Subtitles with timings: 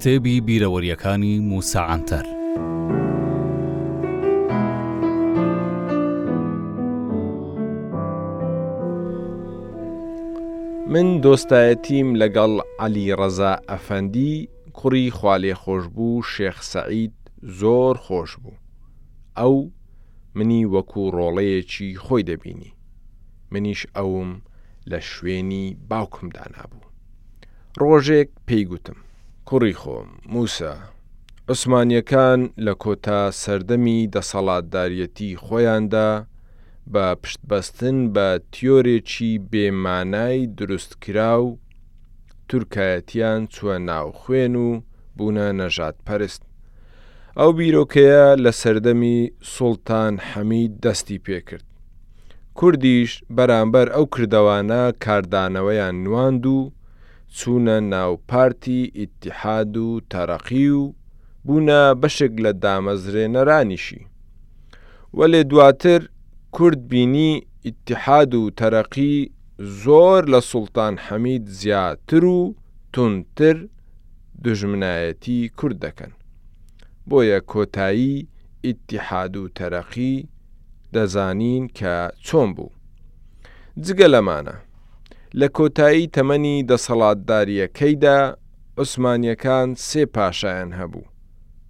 [0.00, 2.24] کتێبی بیرەوەریەکانی موساعاتەر.
[10.92, 12.52] من دۆستایەتیم لەگەڵ
[12.84, 14.48] علی ڕەزا ئەفەندی
[14.78, 17.14] کوڕی خالێ خۆش بوو شێخ سەعید
[17.60, 18.58] زۆر خۆش بوو.
[19.38, 19.54] ئەو
[20.36, 22.72] منی وەکو ڕۆڵەیەکی خۆی دەبینی.
[23.52, 24.30] منیش ئەوم
[24.90, 26.88] لە شوێنی باوکمدا نابوو.
[27.82, 28.96] ڕۆژێک پێی گوتم.
[29.52, 30.72] کوڕی خۆم موسە
[31.52, 36.10] عوسمانیەکان لە کۆتا سەردەمی دەسەڵاتدارەتی خۆیاندا
[36.92, 41.58] بە پشتبەستن بە تیۆرێکی بێمانای دروستکرا و
[42.48, 44.68] تورکایەتیان چووە ناو خوێن و
[45.16, 46.42] بوونە نەژات پەرست
[47.38, 49.18] ئەو بیرۆکەیە لە سەردەمی
[49.54, 51.66] سڵتان حەمید دەستی پێکرد
[52.58, 56.58] کوردیش بەرامبەر ئەو کردەوانە کاردانەوەیان نواند و
[57.36, 60.94] چوونە ناوپارتی ئیتحاد و تەرەقی و
[61.46, 64.02] بوونە بەشێک لە دامەزرێنەرانیشی.
[65.18, 66.00] وەلێ دواتر
[66.56, 67.32] کورد بینی
[67.66, 69.16] ئیتحاد و تەرەقی
[69.82, 72.40] زۆر لە سوڵتان حەمید زیاتر و
[72.92, 73.56] تونتر
[74.44, 76.12] دژمنایەتی کورد دەکەن.
[77.10, 78.26] بۆیە کۆتایی
[78.66, 80.16] ئیتحاد و تەرەقی
[80.94, 81.94] دەزانین کە
[82.26, 82.70] چۆن بوو.
[83.84, 84.56] جگە لەمانە.
[85.38, 88.18] لە کۆتایی تەمەنی دەسەڵاتداریەکەیدا
[88.78, 91.10] عوسمانیەکان سێ پاشایان هەبوو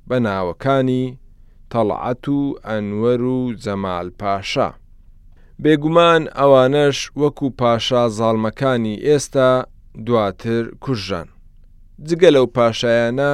[0.08, 1.04] بە ناوەکانی
[1.72, 4.68] تەڵعەت و ئەنوەر و زەمال پاشا.
[5.62, 9.50] بێگومان ئەوانەش وەکو پاشا زاڵمەکانی ئێستا
[10.06, 11.28] دواتر کوژان.
[12.08, 13.32] جگە لەو پاشایانە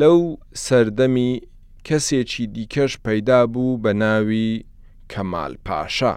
[0.00, 0.18] لەو
[0.64, 1.32] سەردەمی
[1.86, 4.52] کەسێکی دیکەش پەیدا بوو بە ناوی
[5.12, 6.14] کەمال پاشا.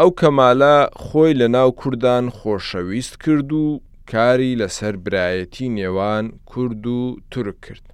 [0.00, 3.64] ئەو کەمالە خۆی لە ناو کوردان خۆشەویست کرد و
[4.12, 7.84] کاری لەسەر برایەتی نێوان کورد و تورک کرد.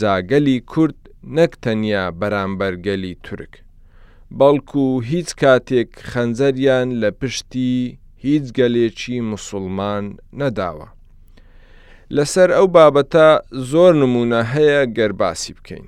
[0.00, 0.98] جاگەلی کورد
[1.36, 3.54] نەک تەنیا بەرامبەرگەلی تورک.
[4.38, 7.74] بەڵکو هیچ کاتێک خەنجەریان لە پشتی
[8.24, 10.04] هیچ گەلێکی مسلمان
[10.40, 10.88] نەداوە.
[12.16, 13.28] لەسەر ئەو بابەتە
[13.70, 15.86] زۆر نمونە هەیە گەرباسی بکەین.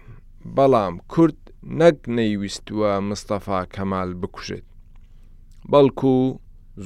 [0.57, 1.39] بەڵام کورد
[1.81, 4.70] نەک نەیویستوە مستەفا کەمال بکوژێت.
[5.73, 6.13] بەڵکو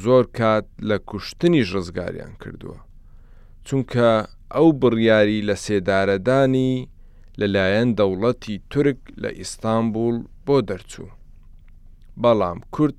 [0.04, 2.78] زۆر کات لە کوشتنیش ڕزگاریان کردووە
[3.68, 4.08] چونکە
[4.54, 6.72] ئەو بڕیاری لە سێدارەدانی
[7.40, 11.10] لەلایەن دەوڵەتی تورک لە ئیستانبول بۆ دەرچوو
[12.22, 12.98] بەڵام کورد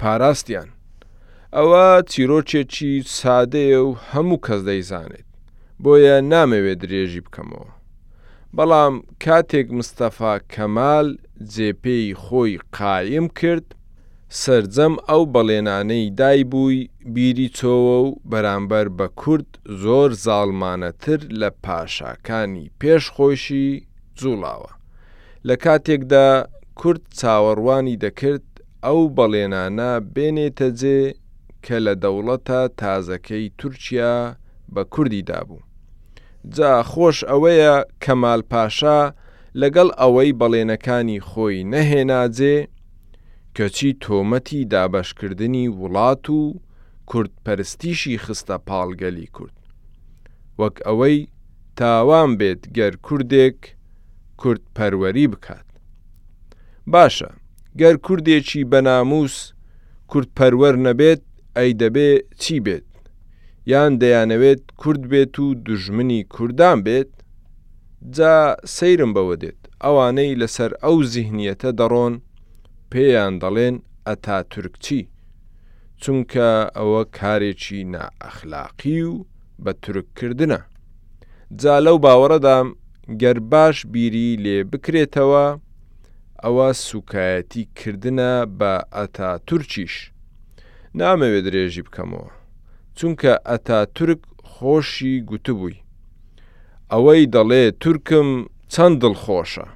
[0.00, 0.68] پاراستیان
[1.56, 5.28] ئەوە چیرۆکێکی سادەیە و هەموو کەس دەیزانێت
[5.82, 7.70] بۆیە نامەوێت درێژی بکەمەوە
[8.56, 8.94] بەڵام
[9.24, 11.08] کاتێک مستەفا کەمال
[11.54, 13.66] جێپێی خۆی قایم کرد
[14.28, 19.48] سرجەم ئەو بەڵێنانەی دایبووی بیری چۆوە و بەرامبەر بە کورد
[19.82, 23.68] زۆر زاڵمانەتر لە پاشاکانی پێشخۆشی
[24.18, 24.70] جوڵاوە.
[25.48, 26.28] لە کاتێکدا
[26.80, 28.46] کورد چاوەڕوانی دەکرد
[28.84, 31.00] ئەو بەڵێنانە بێنێتە جێ
[31.64, 34.16] کە لە دەوڵەتە تازەکەی تورکیا
[34.74, 35.58] بە کوردیدا بوو.
[36.54, 39.00] جا خۆش ئەوەیە کەمال پاشا
[39.60, 42.56] لەگەڵ ئەوەی بەڵێنەکانی خۆی نەهێناجێ
[43.56, 46.40] کەچی تۆمەتی دابەشکردنی وڵات و
[47.10, 49.56] کوردپەرستیشی خستە پاڵگەلی کورد
[50.60, 51.16] وەک ئەوەی
[51.80, 53.58] تاوان بێت گەر کوردێک
[54.42, 55.68] کوردپەروەری بکات
[56.94, 57.30] باشە
[57.80, 59.36] گەر کوردێکی بەناموس
[60.12, 61.22] کوردپەروەر نەبێت
[61.56, 62.10] ئەی دەبێ
[62.42, 62.88] چی بێت
[63.72, 67.12] یان دەیانەوێت کورد بێت و دژمنی کوردان بێت
[68.16, 68.34] جا
[68.76, 72.14] سەیرم بەوە دێت ئەوانەی لەسەر ئەو زیهنیەتە دەڕۆن
[72.92, 73.76] پێیان دەڵێن
[74.06, 75.00] ئەتا تورکچی
[76.02, 79.14] چونکە ئەوە کارێکی نائەخلاقی و
[79.64, 80.60] بە تورککردە
[81.60, 82.68] جا لەو باوەڕەدام
[83.20, 85.46] گەر باش بیری لێ بکرێتەوە
[86.44, 89.94] ئەوە سوکایەتی کردنە بە ئەتا تورکیش
[91.00, 92.30] نامەوێت درێژی بکەمەوە
[92.98, 95.76] چونکە ئەتا تورک خۆشی گوتبووی
[96.92, 98.28] ئەوەی دەڵێ تورکم
[98.72, 99.66] چەند دڵخۆشە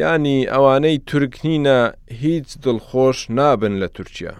[0.00, 1.78] ینی ئەوانەی تورکنینە
[2.22, 4.32] هیچ دڵخۆش نابن لە تورکیا.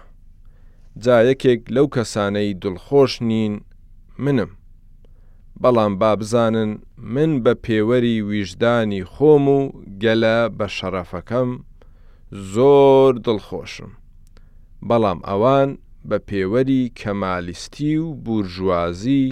[1.05, 3.55] جا یەکێک لەو کەسانەی دڵخۆش نین
[4.25, 4.51] منم.
[5.63, 6.71] بەڵام با بزانن
[7.15, 9.61] من بە پێوەری ویژدانی خۆم و
[10.03, 11.49] گەلە بە شەرەفەکەم
[12.53, 13.93] زۆر دڵخۆشم.
[14.89, 15.71] بەڵام ئەوان
[16.09, 19.27] بە پێوەری کەمالیستی و بورژوازی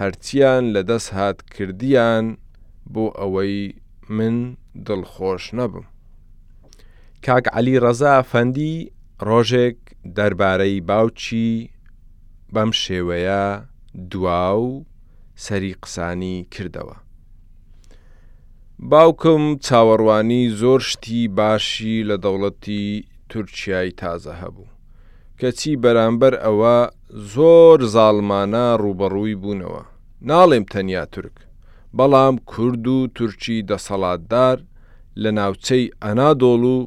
[0.00, 2.26] هەرچیان لەدەست هات کردیان
[2.92, 3.58] بۆ ئەوەی
[4.16, 4.36] من
[4.86, 5.84] دڵخۆش نەبم.
[7.26, 8.88] کاک علی ڕەزا فەندی
[9.28, 9.78] ڕۆژێک
[10.16, 11.50] دەربارەی باوچی
[12.54, 13.44] بەم شێوەیە
[14.12, 14.66] دواو
[15.44, 16.96] سەری قسانی کردەوە.
[18.90, 22.84] باوکم چاوەڕوانی زۆر شتی باشی لە دەوڵەتی
[23.30, 24.70] تورکیای تازە هەبوو
[25.40, 26.76] کەچی بەرامبەر ئەوە
[27.34, 29.82] زۆر زاڵمانە ڕوبەڕووی بوونەوە
[30.28, 31.36] ناڵێم تەنیا تورک
[31.98, 34.56] بەڵام کورد و تورکی دەسەڵاتدار
[35.22, 36.78] لە ناوچەی ئەنادۆڵ و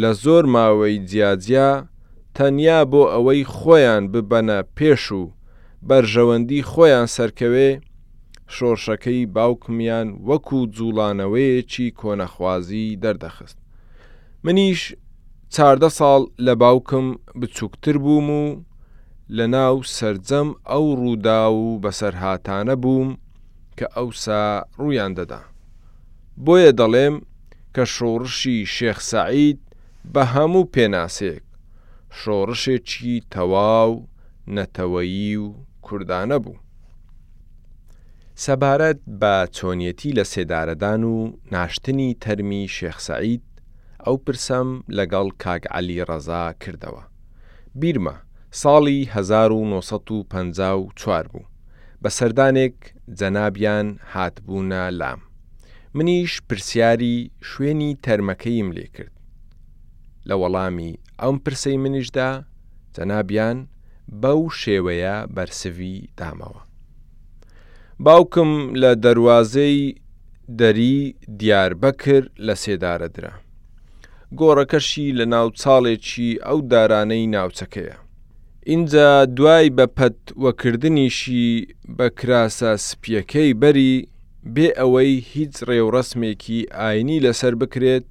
[0.00, 1.68] لە زۆر ماوەی جیاجیا
[2.36, 5.22] تەنیا بۆ ئەوەی خۆیان ببەنە پێش و
[5.88, 7.70] بەرژەوەندی خۆیان سەرکەوێ
[8.54, 13.58] شۆرشەکەی باوکمیان وەکو جوڵانەوەیەکی کۆنەخوازی دەردەخست.
[14.44, 14.80] منیش
[15.54, 17.06] چاردە ساڵ لە باوکم
[17.40, 18.46] بچووکتر بووم و
[19.36, 23.10] لە ناو سرجەم ئەو ڕوودا و بەسەرهاتانە بووم
[23.78, 24.42] کە ئەوسا
[24.82, 25.40] ڕوویان دەدا
[26.44, 27.14] بۆیە دەڵێم
[27.74, 29.58] کە شۆڕشی شێخ سعید
[30.12, 31.44] بە هەموو پێناسێک
[32.18, 33.92] شۆڕشێکی تەواو
[34.56, 35.46] نەتەوەیی و
[35.86, 36.58] کوردانە بوو
[38.44, 41.14] سەبارەت بە چۆنیەتی لە سێدارەدان و
[41.54, 43.44] ناشتنی تەرمی شێخسەعید
[44.04, 44.68] ئەو پرسەم
[44.98, 47.02] لەگەڵ کاگ علی ڕەزا کردەوە.
[47.80, 48.14] بیرمە
[48.60, 51.44] ساڵی 1954 بوو.
[52.04, 52.76] بە سەردانێک
[53.18, 55.20] جەنابیان هاتبوونە لام.
[55.96, 57.16] منیش پرسیاری
[57.50, 59.14] شوێنی تەرمەکەیم لێ کرد.
[60.28, 60.92] لە وەڵامی
[61.22, 62.30] ئەم پرسەی منیشدا
[62.96, 63.58] جەنابیان
[64.22, 66.60] بەو شێوەیە بەرسوی دامەوە.
[68.04, 68.52] باوکم
[68.82, 69.78] لە دەواازەی
[70.60, 70.98] دەری
[71.40, 73.32] دیاربەکرد لە سێدارەدرا.
[74.38, 77.96] گۆڕەکەشی لە ناوچاڵێکی ئەو دارانەی ناوچەکەیە.
[78.66, 81.66] اینجا دوای بە پەتوەکردنیشی
[81.96, 83.94] بە کراسە سپیەکەی بەری
[84.54, 88.08] بێ ئەوەی هیچ ڕێوڕسمێکی ئاینی لەسەر بکرێت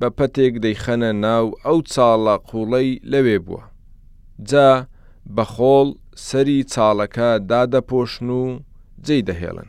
[0.00, 3.62] بە پەتێک دەیخەنە ناو ئەو چاڵە قوڵەی لەوێ بووە.
[4.50, 4.70] جا
[5.36, 5.88] بە خۆڵ
[6.28, 8.44] سەری چاڵەکە دادەپۆشن و
[9.06, 9.68] جێی دەهێڵن.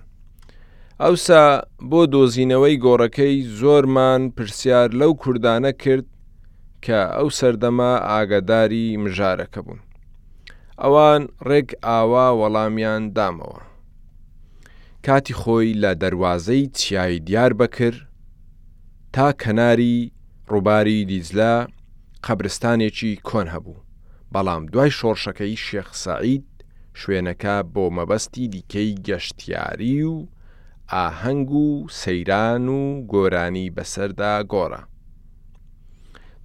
[1.04, 1.46] ئەوسا
[1.90, 6.08] بۆ دۆزینەوەی گۆڕەکەی زۆرمان پرسیار لەو کوردانە کرد
[6.84, 9.82] کە ئەو سەردەما ئاگداری مژارەکە بوون.
[10.84, 13.62] ئەوان ڕێک ئاوا وەڵامیان دامەوە.
[15.06, 18.00] کاتی خۆی لە دەواازەی چیایی دیار بەکرد
[19.16, 19.96] تا کەناری
[20.52, 21.56] ڕووباری دیزلا
[22.28, 23.84] قەبرستانێکی کۆن هەبوو
[24.34, 26.46] بەڵام دوای شۆڕشەکەی شێخ سعید
[27.00, 30.18] شوێنەکە بۆ مەبەستی دیکەی گەشتیاری و
[30.94, 31.68] ئاهەنگ و
[32.02, 32.82] سەیران و
[33.12, 34.82] گۆرانی بەسەردا گۆڕە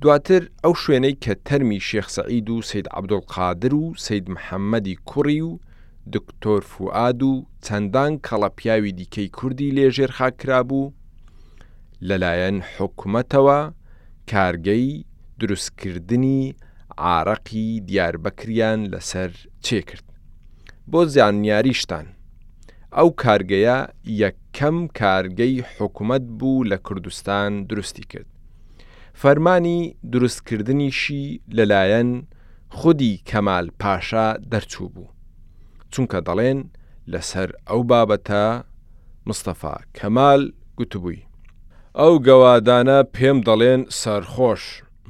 [0.05, 5.51] دواتر ئەو شوێنەی کە تەرمی شێخسەعید و سید عبدولقادر و سید محەممەدی کوڕی و
[6.15, 7.33] دکتۆر فعاد و
[7.67, 10.93] چەندان کەڵەپیاوی دیکەی کوردی لێژێر خاکرا بوو
[12.09, 13.61] لەلایەن حکوومەتەوە
[14.33, 14.89] کارگەی
[15.41, 16.41] دروستکردنی
[16.99, 19.33] عراقی دیاربەکریان لەسەر
[19.67, 20.07] چێکرد
[20.91, 22.07] بۆ زیانیاریشتان
[22.97, 23.79] ئەو کارگەیە
[24.23, 28.31] یەکەم کارگەی حکوومەت بوو لە کوردستان دروستی کرد
[29.21, 32.11] فەرمانی دروستکردنیشی لەلایەن
[32.69, 35.09] خودی کەمال پاشا دەرچوو بوو.
[35.93, 36.61] چونکە دەڵێن
[37.13, 38.47] لەسەر ئەو بابەتە
[39.29, 40.43] مستەفا کەمال
[40.79, 41.21] گوتبووی.
[41.99, 44.63] ئەو گەوادانە پێم دەڵێن سەرخۆش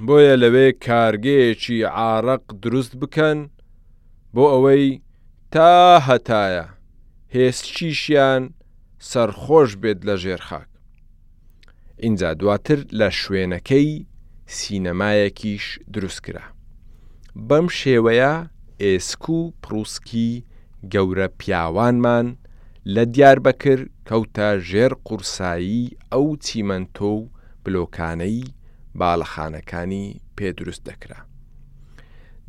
[0.07, 3.39] بۆیە لەوێ کارگەیەکی عارەق دروست بکەن
[4.35, 4.87] بۆ ئەوەی
[5.53, 5.71] تا
[6.07, 6.67] هەتایە
[7.35, 8.43] هێستچیشیان
[9.11, 10.67] سەرخۆش بێت لە ژێرخاک.
[12.07, 13.93] اینجا دواتر لە شوێنەکەی
[14.59, 15.65] سینەمایەکیش
[15.95, 16.45] دروست کرا.
[17.49, 18.35] بەم شێوەیە
[18.83, 20.31] ئێسک و پرووسکی
[20.93, 22.27] گەورە پیاوانمان
[22.95, 27.29] لە دیاربەکر کەوتە ژێر قورسایی ئەو چیمەنتۆ و
[27.65, 28.41] بلۆکانەی
[28.99, 31.21] باڵەخانەکانی پێدروست دەکرا.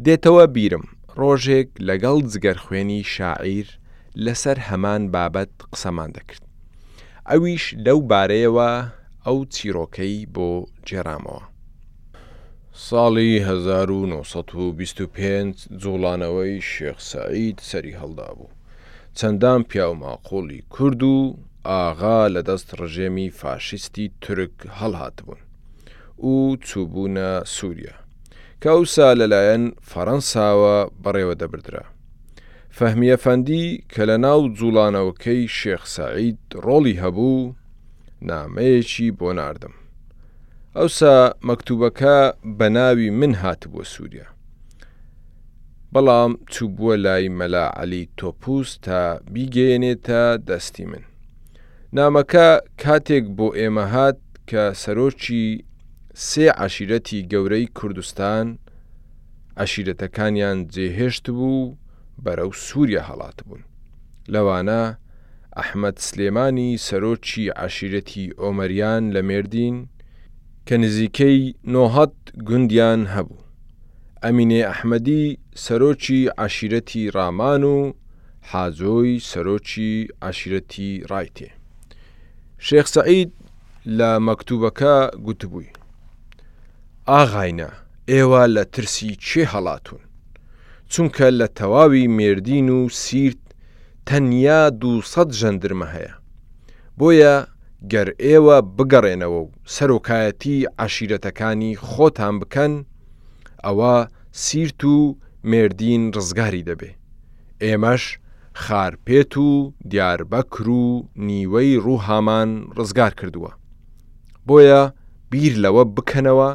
[0.06, 0.86] دێتەوە بیرم
[1.20, 3.68] ڕۆژێک لەگەڵ جگەر خوێنی شاعیر
[4.26, 6.44] لەسەر هەمان بابەت قسەمان دەکرد.
[7.30, 8.72] ئەویش لەو بارەیەوە
[9.26, 10.50] ئەو چیرۆکەی بۆ
[10.90, 11.44] جێرامەوە.
[12.80, 18.50] ساڵی 1925 جوڵانەوەی شێخسەعید سەری هەڵدا بوو.
[19.18, 25.40] چەندان پیاوماقۆڵی کورد و ئاغا لە دەست ڕژێمی فاشیستی ترک هەڵهات بوون
[26.30, 26.32] و
[26.68, 27.96] چوبوونە سووریا
[28.64, 31.86] کەوسا لەلایەن فەەنساوە بەڕێوە دەبدرا
[32.78, 37.36] فەهمیە فەندی کە لە ناو جوڵانەوەکەی شێخسەعید ڕۆڵی هەبوو
[38.30, 39.74] نامەیەکی بۆ ناردم
[40.78, 42.18] ئەوسا مەکتوبەکە
[42.58, 44.28] بە ناوی من هات بۆ سووریا.
[45.94, 49.00] بەڵام چوو بووە لای مەلا عەلی تۆپوس تا
[49.34, 51.04] بیگەێنێتە دەستی من.
[51.98, 52.50] نامەکە
[52.82, 55.46] کاتێک بۆ ئێمە هات کە سەرۆکی
[56.28, 58.46] سێ عشیرەتی گەورەی کوردستان
[59.64, 61.74] عشیرەتەکانیان جێهێشت بوو
[62.26, 63.64] بەرەو سووریا هەڵات بوون.
[64.34, 64.82] لەوانە
[65.58, 69.78] ئەحمد سلێمانی سەرۆکی عشیرەتی ئۆمەریان لە مێردین،
[70.68, 71.40] کە نزیکەی
[71.74, 72.14] نۆهات
[72.48, 73.46] گوندیان هەبوو
[74.24, 77.78] ئەمینێ ئەحمەدی سەرۆکی عاشیرەتی ڕامان و
[78.52, 79.92] حاجۆی سەرۆکی
[80.26, 81.50] عاشیرەتی ڕایتێ
[82.66, 83.32] شێخ سەعید
[83.98, 85.70] لە مەکتوبەکە گوتبووی
[87.10, 87.70] ئاغاینە
[88.12, 90.02] ئێوە لە ترسی چێ هەڵاتون
[90.92, 93.42] چونکە لە تەواوی مێردین و سیرت
[94.08, 96.14] تەنیا دووسەد ژەندرمە هەیە
[96.98, 97.36] بۆیە
[97.92, 102.74] گەر ئێوە بگەڕێنەوە و سەرۆکایەتی عشیرەتەکانی خۆتان بکەن
[103.66, 103.96] ئەوە
[104.44, 104.98] سیرت و
[105.52, 106.92] مردین ڕزگاری دەبێ
[107.64, 108.04] ئێمەش
[108.64, 109.50] خارپێت و
[109.92, 110.86] دیاربەکر و
[111.28, 113.52] نیوەی ڕووهامان ڕزگار کردووە
[114.48, 114.82] بۆیە
[115.32, 116.50] بیر لەوە بکەنەوە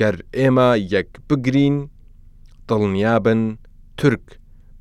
[0.00, 1.76] گەر ئێمە یەک بگرین
[2.68, 3.40] دڵنیابن
[3.98, 4.26] تورک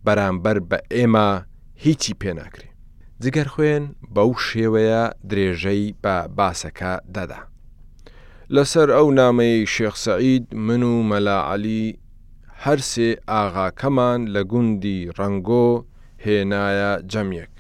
[0.06, 1.28] بەرامبەر بە ئێمە
[1.84, 2.71] هیچی پێناکرێ
[3.24, 3.84] جگەر خوێن
[4.16, 7.40] بەو شێوەیە درێژەی بە باسەکە دەدا.
[8.56, 11.86] لەسەر ئەو نامەی شێخسەعید من و مەلاعەلی
[12.64, 15.68] هەرسێ ئاغاکەمان لە گوندی ڕەنگۆ
[16.26, 17.54] هێنایە جەمیەک.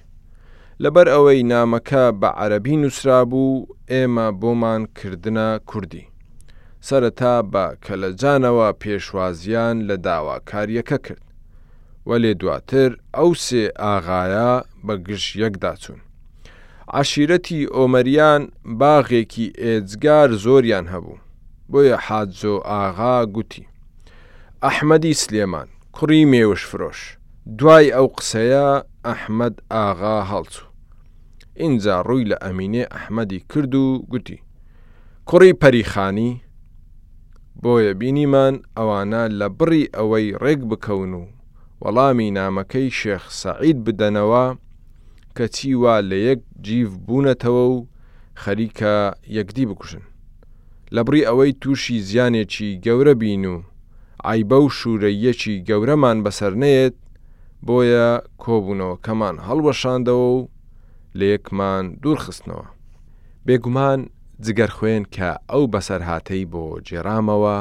[0.83, 6.03] لەبەر ئەوەی نامەکە بە عەربی نووسرا بوو ئێمە بۆمان کردنە کوردی.
[6.87, 11.21] سەرەتا بە کەلەجانەوە پێشوازیان لە داواکاریەکە کرد.
[12.09, 14.53] وەلێ دواتر ئەو سێ ئاغایە
[14.85, 16.01] بە گشت یەکداچوون.
[16.99, 18.41] عشیرەتی ئۆمەریان
[18.79, 21.19] باغێکی ئێجگار زۆریان هەبوو
[21.71, 23.65] بۆیە حادزۆ ئاغا گوتی
[24.67, 26.99] ئەحمەدی سلێمان کوڕی مێوش فرۆش
[27.59, 28.67] دوای ئەو قسەیە
[29.09, 30.67] ئەحمەد ئاغا هەڵچوو
[31.59, 34.37] ئینجا ڕووی لە ئەمینێ ئەحمەدی کرد و گوتی
[35.29, 36.31] کوڕی پەریخانی
[37.61, 41.25] بۆیە بینیمان ئەوانە لە بڕی ئەوەی ڕێک بکەون و
[41.83, 44.45] وەڵامی نامەکەی شێخ سەعید بدەنەوە
[45.37, 47.87] کە چیوا لە یەک جیف بوونەتەوە و
[48.43, 48.93] خەریکە
[49.37, 50.01] یەکدی بکوژن
[50.95, 53.61] لە بڕی ئەوەی تووشی زیانێکی گەورە بین و
[54.27, 56.95] ئایبە و شوورەیەکی گەورەمان بەسەر نێت
[57.65, 58.11] بۆیە
[58.43, 60.37] کۆبوونەوە کەمان هەڵوەشاندەوە و
[61.17, 62.67] لە یەکمان دوورخستنەوە
[63.45, 63.99] بێگومان
[64.45, 67.57] جگەر خوێن کە ئەو بەسەر هااتەی بۆ جێرامەوە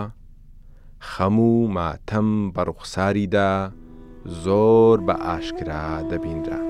[1.10, 3.52] خەموو ماتەم بە ڕوخساریدا
[4.44, 6.60] زۆر بە ئاشکرا دەبیندرا.